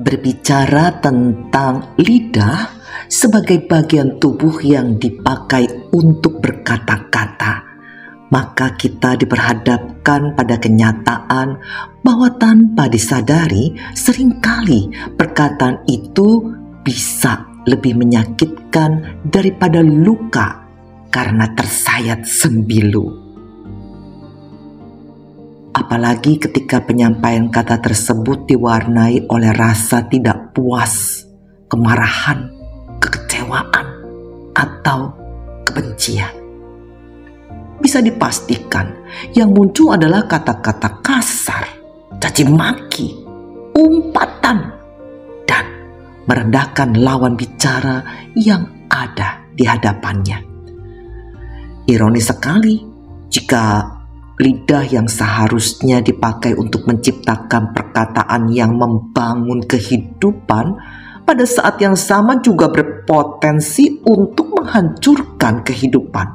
berbicara 0.00 0.98
tentang 0.98 1.94
lidah 2.00 2.80
sebagai 3.06 3.66
bagian 3.68 4.16
tubuh 4.16 4.58
yang 4.64 4.96
dipakai 4.96 5.90
untuk 5.94 6.40
berkata-kata, 6.40 7.54
maka 8.32 8.74
kita 8.74 9.14
diperhadapkan 9.20 10.34
pada 10.34 10.56
kenyataan 10.56 11.58
bahwa 12.00 12.28
tanpa 12.38 12.88
disadari, 12.88 13.74
sering 13.92 14.40
kali 14.40 14.90
perkataan 15.14 15.84
itu 15.86 16.48
bisa 16.80 17.46
lebih 17.68 17.98
menyakitkan 18.00 19.22
daripada 19.28 19.84
luka 19.84 20.64
karena 21.12 21.50
tersayat 21.52 22.24
sembilu 22.24 23.29
apalagi 25.80 26.36
ketika 26.36 26.84
penyampaian 26.84 27.48
kata 27.48 27.80
tersebut 27.80 28.44
diwarnai 28.44 29.24
oleh 29.32 29.48
rasa 29.56 30.04
tidak 30.04 30.52
puas, 30.52 31.24
kemarahan, 31.72 32.52
kekecewaan, 33.00 33.86
atau 34.52 35.16
kebencian. 35.64 36.36
Bisa 37.80 38.04
dipastikan 38.04 38.92
yang 39.32 39.56
muncul 39.56 39.96
adalah 39.96 40.28
kata-kata 40.28 41.00
kasar, 41.00 41.64
caci 42.20 42.44
maki, 42.44 43.16
umpatan, 43.72 44.68
dan 45.48 45.64
merendahkan 46.28 46.92
lawan 47.00 47.40
bicara 47.40 48.04
yang 48.36 48.68
ada 48.92 49.40
di 49.56 49.64
hadapannya. 49.64 50.44
Ironis 51.88 52.28
sekali 52.28 52.84
jika 53.32 53.99
lidah 54.40 54.88
yang 54.88 55.04
seharusnya 55.04 56.00
dipakai 56.00 56.56
untuk 56.56 56.88
menciptakan 56.88 57.76
perkataan 57.76 58.48
yang 58.48 58.72
membangun 58.72 59.60
kehidupan, 59.68 60.80
pada 61.28 61.44
saat 61.44 61.76
yang 61.78 61.94
sama 61.94 62.40
juga 62.40 62.72
berpotensi 62.72 64.00
untuk 64.02 64.56
menghancurkan 64.56 65.60
kehidupan. 65.60 66.26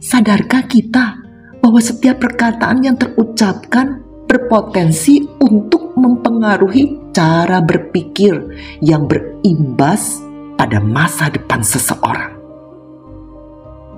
Sadarkah 0.00 0.64
kita 0.64 1.20
bahwa 1.60 1.82
setiap 1.82 2.22
perkataan 2.24 2.80
yang 2.80 2.96
terucapkan 2.96 4.00
berpotensi 4.24 5.20
untuk 5.42 5.92
mempengaruhi 5.98 7.12
cara 7.12 7.60
berpikir 7.60 8.32
yang 8.80 9.04
berimbas 9.04 10.22
pada 10.56 10.80
masa 10.80 11.28
depan 11.28 11.60
seseorang? 11.60 12.32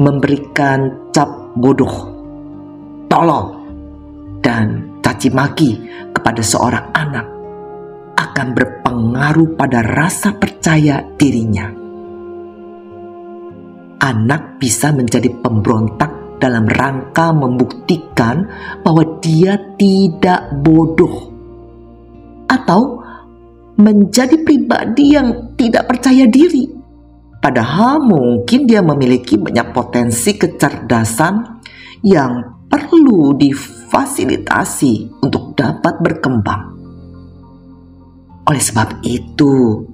Memberikan 0.00 1.12
cap 1.12 1.28
bodoh 1.52 2.09
tolol 3.10 3.58
dan 4.38 4.96
caci 5.02 5.28
maki 5.34 5.70
kepada 6.14 6.38
seorang 6.38 6.86
anak 6.94 7.26
akan 8.14 8.54
berpengaruh 8.54 9.58
pada 9.58 9.82
rasa 9.82 10.38
percaya 10.38 11.02
dirinya. 11.18 11.66
Anak 14.00 14.62
bisa 14.62 14.94
menjadi 14.94 15.28
pemberontak 15.42 16.40
dalam 16.40 16.64
rangka 16.70 17.36
membuktikan 17.36 18.48
bahwa 18.80 19.20
dia 19.20 19.60
tidak 19.76 20.48
bodoh, 20.64 21.28
atau 22.48 23.04
menjadi 23.76 24.40
pribadi 24.40 25.18
yang 25.18 25.52
tidak 25.60 25.90
percaya 25.90 26.24
diri. 26.24 26.64
Padahal 27.40 28.04
mungkin 28.04 28.68
dia 28.68 28.84
memiliki 28.84 29.40
banyak 29.40 29.72
potensi 29.72 30.36
kecerdasan 30.36 31.60
yang 32.04 32.59
perlu 32.70 33.34
difasilitasi 33.34 35.20
untuk 35.26 35.58
dapat 35.58 35.98
berkembang. 35.98 36.78
Oleh 38.46 38.62
sebab 38.62 39.02
itu, 39.02 39.86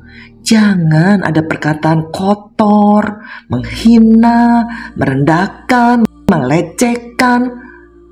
jangan 0.45 1.25
ada 1.25 1.41
perkataan 1.41 2.13
kotor, 2.13 3.25
menghina, 3.49 4.69
merendahkan, 4.95 6.05
melecehkan 6.29 7.41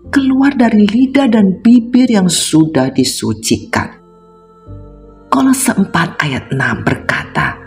keluar 0.08 0.52
dari 0.56 0.84
lidah 0.84 1.28
dan 1.28 1.60
bibir 1.60 2.08
yang 2.08 2.28
sudah 2.28 2.92
disucikan. 2.92 4.00
Kolose 5.32 5.74
4 5.74 5.90
ayat 6.22 6.44
6 6.54 6.86
berkata, 6.86 7.58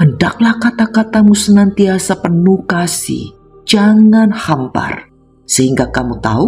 Hendaklah 0.00 0.56
kata-katamu 0.56 1.36
senantiasa 1.36 2.24
penuh 2.24 2.64
kasih, 2.64 3.36
jangan 3.68 4.32
hambar, 4.32 5.09
sehingga 5.50 5.90
kamu 5.90 6.22
tahu 6.22 6.46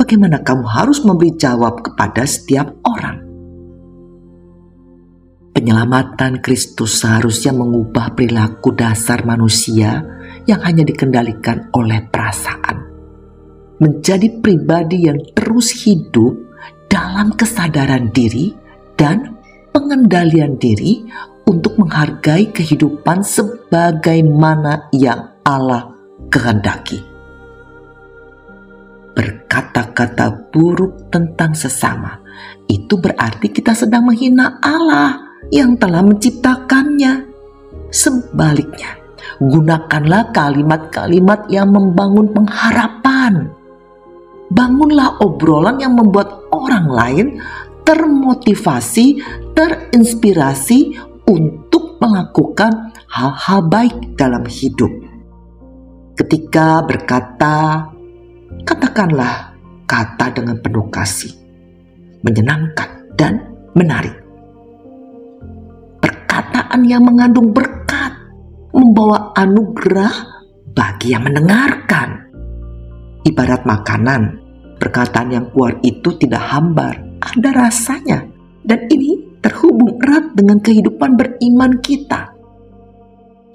bagaimana 0.00 0.40
kamu 0.40 0.64
harus 0.64 1.04
memberi 1.04 1.36
jawab 1.36 1.84
kepada 1.84 2.24
setiap 2.24 2.72
orang. 2.88 3.20
Penyelamatan 5.52 6.40
Kristus 6.40 7.04
seharusnya 7.04 7.52
mengubah 7.52 8.16
perilaku 8.16 8.72
dasar 8.72 9.22
manusia 9.28 10.02
yang 10.48 10.64
hanya 10.64 10.82
dikendalikan 10.82 11.68
oleh 11.76 12.00
perasaan. 12.08 12.90
Menjadi 13.78 14.40
pribadi 14.40 15.06
yang 15.06 15.20
terus 15.36 15.84
hidup 15.84 16.34
dalam 16.88 17.36
kesadaran 17.36 18.10
diri 18.10 18.56
dan 18.98 19.36
pengendalian 19.70 20.56
diri 20.58 21.06
untuk 21.44 21.76
menghargai 21.76 22.50
kehidupan 22.50 23.20
sebagaimana 23.22 24.90
yang 24.90 25.38
Allah 25.44 25.92
kehendaki 26.32 27.13
berkata-kata 29.14 30.50
buruk 30.50 31.08
tentang 31.08 31.54
sesama, 31.54 32.18
itu 32.66 32.98
berarti 32.98 33.48
kita 33.48 33.72
sedang 33.72 34.10
menghina 34.10 34.58
Allah 34.60 35.38
yang 35.54 35.78
telah 35.78 36.02
menciptakannya. 36.02 37.30
Sebaliknya, 37.94 38.98
gunakanlah 39.38 40.34
kalimat-kalimat 40.34 41.46
yang 41.46 41.70
membangun 41.70 42.34
pengharapan. 42.34 43.54
Bangunlah 44.50 45.22
obrolan 45.22 45.78
yang 45.78 45.94
membuat 45.94 46.50
orang 46.50 46.86
lain 46.90 47.26
termotivasi, 47.86 49.22
terinspirasi 49.54 50.96
untuk 51.30 52.00
melakukan 52.02 52.92
hal-hal 53.08 53.60
baik 53.70 54.18
dalam 54.18 54.42
hidup. 54.48 54.90
Ketika 56.14 56.82
berkata 56.82 57.88
Katakanlah 58.64 59.52
kata 59.84 60.32
dengan 60.32 60.56
penuh 60.58 60.88
kasih, 60.88 61.32
menyenangkan 62.24 63.12
dan 63.14 63.40
menarik. 63.76 64.16
Perkataan 66.00 66.80
yang 66.88 67.04
mengandung 67.04 67.52
berkat 67.52 68.12
membawa 68.74 69.30
anugerah 69.36 70.12
bagi 70.74 71.14
yang 71.14 71.22
mendengarkan. 71.28 72.26
Ibarat 73.24 73.64
makanan, 73.64 74.22
perkataan 74.82 75.28
yang 75.32 75.46
keluar 75.54 75.78
itu 75.80 76.12
tidak 76.20 76.44
hambar, 76.44 76.98
ada 77.22 77.50
rasanya. 77.54 78.26
Dan 78.64 78.88
ini 78.88 79.40
terhubung 79.44 80.00
erat 80.00 80.32
dengan 80.34 80.58
kehidupan 80.60 81.16
beriman 81.20 81.78
kita. 81.84 82.33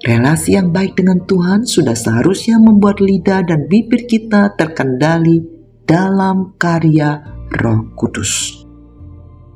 Relasi 0.00 0.56
yang 0.56 0.72
baik 0.72 0.96
dengan 0.96 1.20
Tuhan 1.28 1.68
sudah 1.68 1.92
seharusnya 1.92 2.56
membuat 2.56 3.04
lidah 3.04 3.44
dan 3.44 3.68
bibir 3.68 4.08
kita 4.08 4.56
terkendali 4.56 5.44
dalam 5.84 6.56
karya 6.56 7.20
Roh 7.60 7.84
Kudus. 8.00 8.64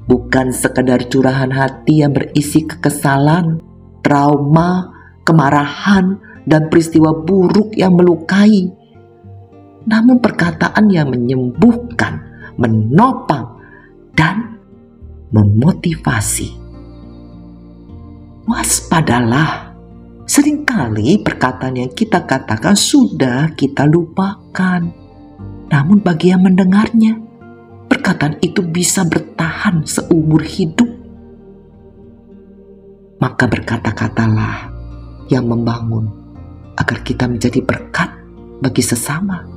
Bukan 0.05 0.53
sekadar 0.53 1.09
curahan 1.09 1.49
hati 1.49 2.05
yang 2.05 2.12
berisi 2.12 2.60
kekesalan, 2.69 3.56
trauma, 4.05 4.93
kemarahan, 5.25 6.21
dan 6.44 6.69
peristiwa 6.69 7.25
buruk 7.25 7.72
yang 7.72 7.97
melukai, 7.97 8.69
namun 9.88 10.21
perkataan 10.21 10.93
yang 10.93 11.09
menyembuhkan, 11.09 12.21
menopang, 12.61 13.49
dan 14.12 14.61
memotivasi. 15.32 16.52
Waspadalah 18.44 19.63
Seringkali 20.25 21.21
perkataan 21.21 21.76
yang 21.76 21.93
kita 21.93 22.25
katakan 22.25 22.73
sudah 22.73 23.53
kita 23.53 23.85
lupakan. 23.85 24.81
Namun 25.69 26.00
bagi 26.00 26.32
yang 26.32 26.49
mendengarnya, 26.49 27.21
perkataan 27.93 28.41
itu 28.41 28.65
bisa 28.65 29.05
bertahan 29.05 29.85
seumur 29.85 30.41
hidup. 30.41 30.88
Maka 33.21 33.44
berkata-katalah 33.44 34.73
yang 35.29 35.44
membangun 35.44 36.09
agar 36.81 37.05
kita 37.05 37.29
menjadi 37.29 37.61
berkat 37.61 38.09
bagi 38.65 38.81
sesama. 38.81 39.53